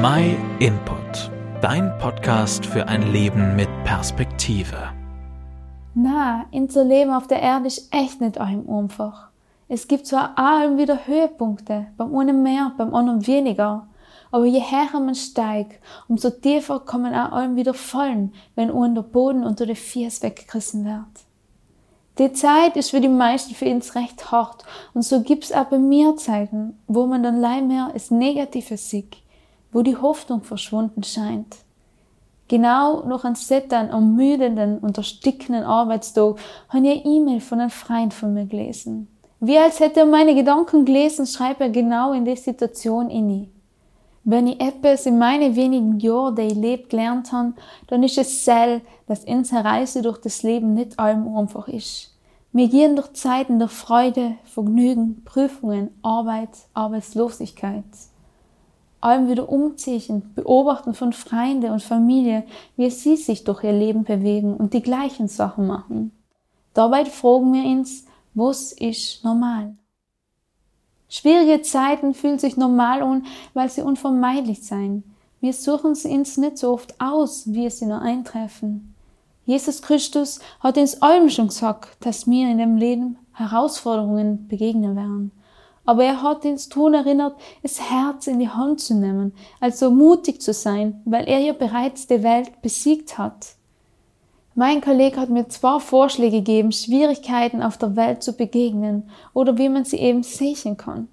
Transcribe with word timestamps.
My 0.00 0.36
Input, 0.60 1.28
dein 1.60 1.98
Podcast 1.98 2.64
für 2.64 2.86
ein 2.86 3.10
Leben 3.10 3.56
mit 3.56 3.68
Perspektive. 3.82 4.76
Na, 5.92 6.46
unser 6.52 6.84
Leben 6.84 7.10
auf 7.10 7.26
der 7.26 7.42
Erde 7.42 7.66
ist 7.66 7.92
echt 7.92 8.20
nicht 8.20 8.38
einfach. 8.38 9.30
Es 9.66 9.88
gibt 9.88 10.06
zwar 10.06 10.38
allem 10.38 10.78
wieder 10.78 11.08
Höhepunkte, 11.08 11.88
beim 11.96 12.16
einen 12.16 12.44
mehr, 12.44 12.70
beim 12.78 12.94
anderen 12.94 13.26
weniger. 13.26 13.88
Aber 14.30 14.44
je 14.44 14.60
höher 14.60 15.00
man 15.00 15.16
steigt, 15.16 15.82
umso 16.06 16.30
tiefer 16.30 16.78
kommen 16.78 17.12
auch 17.12 17.32
allem 17.32 17.56
wieder 17.56 17.74
Fallen, 17.74 18.34
wenn 18.54 18.70
unten 18.70 18.94
der 18.94 19.02
Boden 19.02 19.42
unter 19.42 19.66
den 19.66 19.74
Fies 19.74 20.22
weggerissen 20.22 20.84
wird. 20.84 21.24
Die 22.18 22.32
Zeit 22.34 22.76
ist 22.76 22.90
für 22.90 23.00
die 23.00 23.08
meisten 23.08 23.52
für 23.52 23.66
uns 23.66 23.96
recht 23.96 24.30
hart 24.30 24.64
und 24.94 25.02
so 25.02 25.22
gibt's 25.22 25.50
auch 25.50 25.64
bei 25.64 25.78
mir 25.78 26.14
Zeiten, 26.14 26.78
wo 26.86 27.06
man 27.06 27.24
dann 27.24 27.40
leider 27.40 27.66
mehr 27.66 27.90
das 27.92 28.12
Negative 28.12 28.76
sieht, 28.76 29.16
wo 29.72 29.82
die 29.82 29.96
Hoffnung 29.96 30.42
verschwunden 30.42 31.02
scheint. 31.02 31.56
Genau 32.48 33.04
noch 33.04 33.24
an 33.24 33.34
Settern 33.34 33.90
ermüdenden 33.90 34.78
und 34.78 34.96
erstickenden 34.96 35.64
Arbeitstag 35.64 36.36
habe 36.70 36.86
ich 36.86 37.04
eine 37.04 37.04
E-Mail 37.04 37.40
von 37.40 37.60
einem 37.60 37.70
Freund 37.70 38.14
von 38.14 38.32
mir 38.32 38.46
gelesen. 38.46 39.08
Wie 39.40 39.58
als 39.58 39.80
hätte 39.80 40.00
er 40.00 40.06
meine 40.06 40.34
Gedanken 40.34 40.84
gelesen, 40.84 41.26
schreibt 41.26 41.60
er 41.60 41.68
genau 41.68 42.12
in 42.12 42.24
die 42.24 42.36
Situation 42.36 43.10
inni. 43.10 43.50
Wenn 44.24 44.46
ich 44.46 44.60
etwas 44.60 45.06
in 45.06 45.18
meine 45.18 45.54
wenigen 45.56 46.00
Jahren, 46.00 46.36
die 46.36 46.42
ich 46.42 46.54
lebt, 46.54 46.90
gelernt 46.90 47.32
habe, 47.32 47.52
dann 47.86 48.02
ist 48.02 48.18
es 48.18 48.44
sel, 48.44 48.80
dass 49.06 49.24
unsere 49.24 49.64
Reise 49.64 50.02
durch 50.02 50.18
das 50.18 50.42
Leben 50.42 50.74
nicht 50.74 50.98
allem 50.98 51.36
einfach 51.36 51.68
ist. 51.68 52.14
Wir 52.52 52.68
gehen 52.68 52.96
durch 52.96 53.12
Zeiten 53.12 53.58
der 53.58 53.68
Freude, 53.68 54.34
Vergnügen, 54.44 55.22
Prüfungen, 55.24 55.90
Arbeit, 56.02 56.50
Arbeitslosigkeit. 56.74 57.84
Allem 59.00 59.28
wieder 59.28 59.48
umziehen, 59.48 60.32
beobachten 60.34 60.94
von 60.94 61.12
Freunden 61.12 61.70
und 61.70 61.82
Familie, 61.82 62.44
wie 62.76 62.90
sie 62.90 63.16
sich 63.16 63.44
durch 63.44 63.62
ihr 63.62 63.72
Leben 63.72 64.04
bewegen 64.04 64.56
und 64.56 64.74
die 64.74 64.82
gleichen 64.82 65.28
Sachen 65.28 65.66
machen. 65.66 66.12
Dabei 66.74 67.04
fragen 67.04 67.52
wir 67.52 67.64
uns, 67.64 68.04
was 68.34 68.72
ist 68.72 69.24
normal? 69.24 69.74
Schwierige 71.08 71.62
Zeiten 71.62 72.12
fühlen 72.12 72.38
sich 72.38 72.56
normal 72.56 73.02
an, 73.02 73.26
weil 73.54 73.70
sie 73.70 73.82
unvermeidlich 73.82 74.62
sein. 74.62 75.04
Wir 75.40 75.52
suchen 75.52 75.94
sie 75.94 76.08
uns 76.10 76.36
nicht 76.36 76.58
so 76.58 76.72
oft 76.72 77.00
aus, 77.00 77.44
wie 77.52 77.70
sie 77.70 77.86
nur 77.86 78.00
eintreffen. 78.00 78.94
Jesus 79.46 79.80
Christus 79.80 80.40
hat 80.60 80.76
uns 80.76 81.00
allem 81.00 81.30
schon 81.30 81.48
gesagt, 81.48 81.96
dass 82.00 82.26
wir 82.26 82.50
in 82.50 82.58
dem 82.58 82.76
Leben 82.76 83.16
Herausforderungen 83.32 84.46
begegnen 84.48 84.94
werden. 84.94 85.32
Aber 85.88 86.04
er 86.04 86.22
hat 86.22 86.44
uns 86.44 86.68
tun 86.68 86.92
erinnert, 86.92 87.34
das 87.62 87.80
Herz 87.80 88.26
in 88.26 88.38
die 88.38 88.50
Hand 88.50 88.78
zu 88.78 88.92
nehmen, 88.92 89.32
also 89.58 89.90
mutig 89.90 90.42
zu 90.42 90.52
sein, 90.52 91.00
weil 91.06 91.26
er 91.26 91.38
ja 91.38 91.54
bereits 91.54 92.06
die 92.06 92.22
Welt 92.22 92.60
besiegt 92.60 93.16
hat. 93.16 93.54
Mein 94.54 94.82
Kollege 94.82 95.18
hat 95.18 95.30
mir 95.30 95.48
zwei 95.48 95.80
Vorschläge 95.80 96.40
gegeben, 96.40 96.72
Schwierigkeiten 96.72 97.62
auf 97.62 97.78
der 97.78 97.96
Welt 97.96 98.22
zu 98.22 98.34
begegnen 98.34 99.08
oder 99.32 99.56
wie 99.56 99.70
man 99.70 99.86
sie 99.86 99.96
eben 99.96 100.22
sehen 100.22 100.76
kann. 100.76 101.08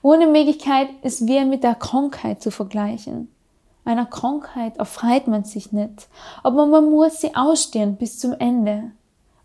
Ohne 0.00 0.28
Möglichkeit 0.28 0.86
ist 1.02 1.26
wie 1.26 1.44
mit 1.44 1.64
der 1.64 1.74
Krankheit 1.74 2.40
zu 2.40 2.52
vergleichen. 2.52 3.34
Einer 3.84 4.06
Krankheit 4.06 4.76
erfreut 4.76 5.26
man 5.26 5.42
sich 5.42 5.72
nicht, 5.72 6.06
aber 6.44 6.66
man 6.66 6.88
muss 6.88 7.20
sie 7.20 7.34
ausstehen 7.34 7.96
bis 7.96 8.20
zum 8.20 8.32
Ende. 8.38 8.92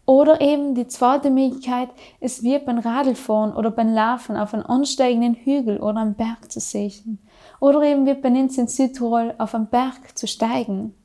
Oder 0.07 0.39
eben 0.39 0.73
die 0.73 0.87
zweite 0.87 1.29
Möglichkeit 1.29 1.89
ist 2.21 2.41
wie 2.41 2.57
beim 2.59 2.79
Radlfahren 2.79 3.53
oder 3.53 3.71
beim 3.71 3.93
Laufen 3.93 4.37
auf 4.37 4.53
einem 4.53 4.65
ansteigenden 4.65 5.35
Hügel 5.35 5.81
oder 5.81 5.97
am 5.97 6.13
Berg 6.13 6.49
zu 6.49 6.61
sehen. 6.61 7.19
Oder 7.59 7.83
eben 7.83 8.05
wie 8.05 8.13
bei 8.13 8.29
uns 8.29 8.57
in 8.57 8.69
Südtirol 8.69 9.35
auf 9.37 9.53
einem 9.53 9.67
Berg 9.67 10.17
zu 10.17 10.25
steigen. 10.25 10.95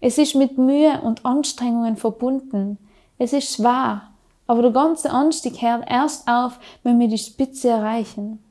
Es 0.00 0.18
ist 0.18 0.34
mit 0.34 0.58
Mühe 0.58 1.00
und 1.00 1.24
Anstrengungen 1.24 1.96
verbunden. 1.96 2.78
Es 3.18 3.32
ist 3.32 3.54
schwer, 3.54 4.02
aber 4.48 4.62
der 4.62 4.72
ganze 4.72 5.10
Anstieg 5.10 5.62
hört 5.62 5.88
erst 5.88 6.26
auf, 6.26 6.58
wenn 6.82 6.98
wir 6.98 7.06
die 7.06 7.18
Spitze 7.18 7.68
erreichen. 7.68 8.42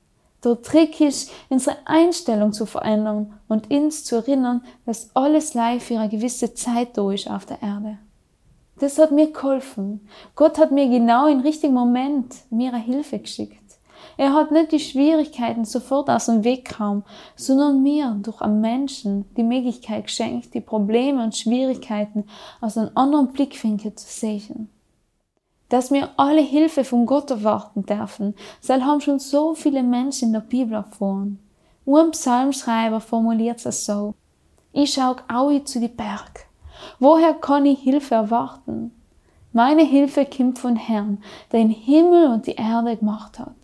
Der 0.46 0.62
Trick 0.62 1.02
ist, 1.02 1.30
unsere 1.50 1.76
Einstellung 1.84 2.54
zu 2.54 2.66
verändern 2.66 3.34
und 3.50 3.70
uns 3.70 4.06
zu 4.06 4.16
erinnern, 4.16 4.64
dass 4.86 5.14
alles 5.14 5.56
Leid 5.56 5.82
für 5.82 6.00
eine 6.00 6.08
gewisse 6.08 6.54
Zeit 6.54 6.98
ist 6.98 7.30
auf 7.30 7.46
der 7.46 7.62
Erde. 7.62 7.98
Das 8.79 8.97
hat 8.97 9.12
mir 9.12 9.31
geholfen. 9.31 10.07
Gott 10.35 10.57
hat 10.57 10.72
mir 10.72 10.88
genau 10.88 11.28
im 11.28 11.41
richtigen 11.41 11.73
Moment 11.73 12.35
mir 12.50 12.73
eine 12.73 12.84
Hilfe 12.84 13.19
geschickt. 13.19 13.57
Er 14.17 14.34
hat 14.34 14.51
nicht 14.51 14.72
die 14.72 14.79
Schwierigkeiten 14.79 15.66
sofort 15.66 16.09
aus 16.09 16.25
dem 16.25 16.44
Weg 16.44 16.78
kaum, 16.78 17.03
sondern 17.35 17.84
mir 17.84 18.17
durch 18.22 18.41
einen 18.41 18.62
Menschen 18.62 19.25
die 19.35 19.44
Möglichkeit 19.44 20.06
geschenkt, 20.06 20.53
die 20.53 20.62
Probleme 20.62 21.23
und 21.23 21.35
Schwierigkeiten 21.35 22.25
aus 22.62 22.78
einem 22.78 22.91
anderen 22.95 23.31
Blickwinkel 23.34 23.95
zu 23.95 24.07
sehen 24.07 24.69
dass 25.69 25.91
wir 25.91 26.09
alle 26.17 26.41
Hilfe 26.41 26.84
von 26.84 27.06
Gott 27.06 27.31
erwarten 27.31 27.85
dürfen. 27.85 28.35
Das 28.66 28.81
haben 28.81 29.01
schon 29.01 29.19
so 29.19 29.53
viele 29.53 29.84
Menschen 29.84 30.29
in 30.29 30.34
der 30.34 30.40
Bibel 30.41 30.73
erfahren. 30.73 31.40
ein 31.85 32.11
Psalmschreiber 32.11 33.00
formuliert 33.00 33.63
es 33.66 33.85
so. 33.85 34.16
Ich 34.73 34.94
schau 34.94 35.16
auch 35.31 35.63
zu 35.63 35.79
die 35.79 35.88
Berg. 35.88 36.49
Woher 37.00 37.34
kann 37.34 37.66
ich 37.66 37.79
Hilfe 37.79 38.16
erwarten? 38.16 38.91
Meine 39.51 39.84
Hilfe 39.84 40.25
kommt 40.25 40.59
von 40.59 40.75
Herrn, 40.75 41.23
der 41.51 41.62
den 41.62 41.72
Himmel 41.72 42.28
und 42.28 42.45
die 42.45 42.56
Erde 42.56 42.97
gemacht 42.97 43.40
hat. 43.40 43.56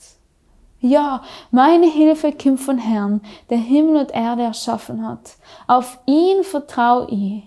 Ja, 0.81 1.23
meine 1.51 1.87
Hilfe 1.87 2.31
kommt 2.31 2.59
von 2.59 2.77
Herrn, 2.77 3.21
der 3.49 3.57
Himmel 3.57 3.97
und 3.97 4.11
Erde 4.11 4.43
erschaffen 4.43 5.07
hat. 5.07 5.35
Auf 5.67 5.99
ihn 6.05 6.43
vertraue 6.43 7.07
ich. 7.09 7.43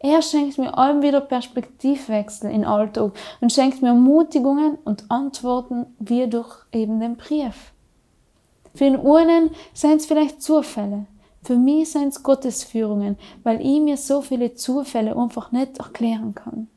Er 0.00 0.22
schenkt 0.22 0.58
mir 0.58 0.76
allem 0.78 1.02
wieder 1.02 1.20
Perspektivwechsel 1.20 2.50
in 2.50 2.64
Alltag 2.64 3.12
und 3.40 3.52
schenkt 3.52 3.82
mir 3.82 3.94
Mutigungen 3.94 4.78
und 4.84 5.10
Antworten 5.10 5.86
wie 5.98 6.28
durch 6.28 6.64
eben 6.72 7.00
den 7.00 7.16
Brief. 7.16 7.72
Für 8.74 8.84
den 8.84 9.04
einen 9.04 9.50
seien 9.74 9.96
es 9.96 10.06
vielleicht 10.06 10.40
Zufälle, 10.40 11.06
für 11.42 11.56
mich 11.56 11.92
seien 11.92 12.08
es 12.08 12.22
Gottesführungen, 12.22 13.16
weil 13.42 13.60
ich 13.60 13.80
mir 13.80 13.96
so 13.96 14.20
viele 14.20 14.54
Zufälle 14.54 15.16
einfach 15.16 15.52
nicht 15.52 15.78
erklären 15.78 16.34
kann. 16.34 16.68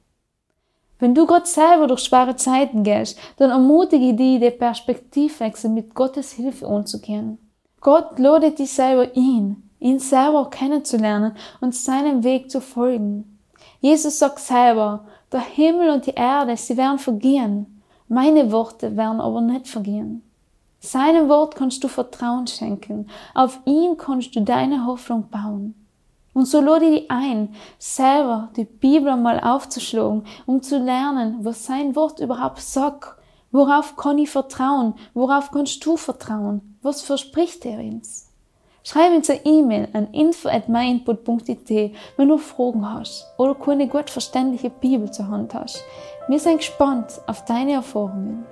Wenn 0.99 1.15
du 1.15 1.25
Gott 1.25 1.47
selber 1.47 1.87
durch 1.87 2.01
schwere 2.01 2.35
Zeiten 2.35 2.83
gehst, 2.83 3.17
dann 3.37 3.49
ermutige 3.49 4.11
ich 4.11 4.15
dich, 4.15 4.39
den 4.39 4.57
Perspektivwechsel 4.57 5.71
mit 5.71 5.95
Gottes 5.95 6.33
Hilfe 6.33 6.67
umzugehen. 6.67 7.39
Gott 7.79 8.19
ladet 8.19 8.59
dich 8.59 8.71
selber 8.71 9.15
ihn, 9.15 9.69
ihn 9.79 9.97
selber 9.97 10.49
kennenzulernen 10.51 11.33
und 11.59 11.73
seinem 11.73 12.23
Weg 12.23 12.51
zu 12.51 12.61
folgen. 12.61 13.39
Jesus 13.79 14.19
sagt 14.19 14.39
selber, 14.39 15.05
der 15.31 15.39
Himmel 15.39 15.89
und 15.89 16.05
die 16.05 16.11
Erde, 16.11 16.55
sie 16.55 16.77
werden 16.77 16.99
vergehen. 16.99 17.81
Meine 18.07 18.51
Worte 18.51 18.95
werden 18.95 19.19
aber 19.19 19.41
nicht 19.41 19.67
vergehen. 19.67 20.21
Seinem 20.83 21.29
Wort 21.29 21.55
kannst 21.55 21.83
du 21.83 21.87
Vertrauen 21.87 22.47
schenken. 22.47 23.07
Auf 23.35 23.59
ihn 23.65 23.97
kannst 23.97 24.35
du 24.35 24.41
deine 24.41 24.87
Hoffnung 24.87 25.29
bauen. 25.29 25.75
Und 26.33 26.45
so 26.45 26.59
lade 26.59 26.85
ich 26.85 27.01
dich 27.01 27.11
ein, 27.11 27.53
selber 27.77 28.49
die 28.55 28.65
Bibel 28.65 29.15
mal 29.15 29.39
aufzuschlagen, 29.39 30.25
um 30.47 30.63
zu 30.63 30.79
lernen, 30.79 31.37
was 31.43 31.65
sein 31.65 31.95
Wort 31.95 32.19
überhaupt 32.19 32.61
sagt. 32.61 33.15
Worauf 33.51 33.95
kann 33.95 34.17
ich 34.17 34.31
vertrauen? 34.31 34.95
Worauf 35.13 35.51
kannst 35.51 35.85
du 35.85 35.97
vertrauen? 35.97 36.77
Was 36.81 37.03
verspricht 37.03 37.63
er 37.65 37.77
uns? 37.77 38.29
Schreib 38.83 39.13
uns 39.13 39.29
eine 39.29 39.45
E-Mail 39.45 39.87
an 39.93 40.11
info.myinput.it, 40.11 41.95
wenn 42.17 42.27
du 42.27 42.39
Fragen 42.39 42.91
hast 42.91 43.27
oder 43.37 43.53
keine 43.53 43.87
gut 43.87 44.09
verständliche 44.09 44.71
Bibel 44.71 45.11
zur 45.11 45.27
Hand 45.27 45.53
hast. 45.53 45.83
Wir 46.27 46.39
sind 46.39 46.57
gespannt 46.57 47.21
auf 47.27 47.45
deine 47.45 47.73
Erfahrungen. 47.73 48.45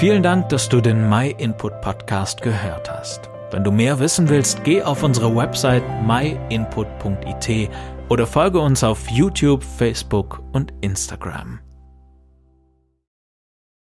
Vielen 0.00 0.22
Dank, 0.22 0.48
dass 0.48 0.66
du 0.66 0.80
den 0.80 1.10
MyInput 1.10 1.82
Podcast 1.82 2.40
gehört 2.40 2.90
hast. 2.90 3.28
Wenn 3.50 3.64
du 3.64 3.70
mehr 3.70 3.98
wissen 3.98 4.30
willst, 4.30 4.64
geh 4.64 4.82
auf 4.82 5.02
unsere 5.02 5.36
Website 5.36 5.84
myinput.it 6.06 7.68
oder 8.08 8.26
folge 8.26 8.60
uns 8.60 8.82
auf 8.82 9.10
YouTube, 9.10 9.62
Facebook 9.62 10.42
und 10.52 10.72
Instagram. 10.80 11.60